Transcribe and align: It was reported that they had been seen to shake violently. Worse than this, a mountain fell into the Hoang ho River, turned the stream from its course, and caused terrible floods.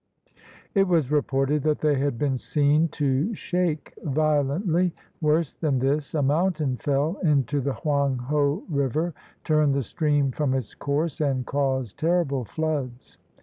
It 0.73 0.87
was 0.87 1.11
reported 1.11 1.61
that 1.61 1.77
they 1.81 1.93
had 1.99 2.17
been 2.17 2.39
seen 2.39 2.87
to 2.87 3.35
shake 3.35 3.93
violently. 4.03 4.95
Worse 5.21 5.53
than 5.53 5.77
this, 5.77 6.15
a 6.15 6.23
mountain 6.23 6.77
fell 6.77 7.17
into 7.21 7.61
the 7.61 7.73
Hoang 7.73 8.17
ho 8.17 8.63
River, 8.67 9.13
turned 9.43 9.75
the 9.75 9.83
stream 9.83 10.31
from 10.31 10.55
its 10.55 10.73
course, 10.73 11.21
and 11.21 11.45
caused 11.45 11.99
terrible 11.99 12.45
floods. 12.45 13.19